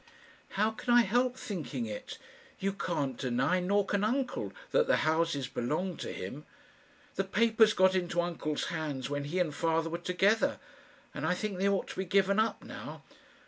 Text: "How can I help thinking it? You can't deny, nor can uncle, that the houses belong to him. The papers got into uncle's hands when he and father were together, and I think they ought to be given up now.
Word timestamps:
"How 0.57 0.71
can 0.71 0.91
I 0.95 1.03
help 1.03 1.37
thinking 1.37 1.85
it? 1.85 2.17
You 2.57 2.73
can't 2.73 3.17
deny, 3.17 3.59
nor 3.59 3.85
can 3.85 4.03
uncle, 4.03 4.51
that 4.71 4.87
the 4.87 4.95
houses 5.05 5.47
belong 5.47 5.95
to 5.97 6.11
him. 6.11 6.43
The 7.17 7.23
papers 7.23 7.73
got 7.73 7.93
into 7.93 8.19
uncle's 8.19 8.69
hands 8.73 9.11
when 9.11 9.25
he 9.25 9.37
and 9.37 9.53
father 9.53 9.91
were 9.91 9.99
together, 9.99 10.57
and 11.13 11.23
I 11.23 11.35
think 11.35 11.59
they 11.59 11.69
ought 11.69 11.89
to 11.89 11.97
be 11.99 12.05
given 12.05 12.39
up 12.39 12.63
now. 12.63 13.03